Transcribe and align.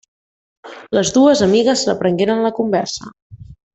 Les 0.97 1.11
dues 1.17 1.43
amigues 1.47 1.85
reprengueren 1.91 2.43
la 2.47 2.53
conversa. 2.61 3.13